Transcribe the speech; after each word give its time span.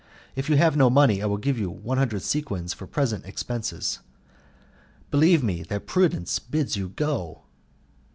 If 0.35 0.49
you 0.49 0.55
have 0.57 0.75
no 0.75 0.89
money 0.89 1.21
I 1.21 1.27
will 1.27 1.37
give 1.37 1.59
you 1.59 1.71
a 1.85 1.95
hundred 1.95 2.23
sequins 2.23 2.73
for 2.73 2.87
present 2.87 3.23
expenses. 3.23 3.99
Believe 5.11 5.43
me 5.43 5.61
that 5.61 5.85
prudence 5.85 6.39
bids 6.39 6.75
you 6.75 6.89
go." 6.89 7.43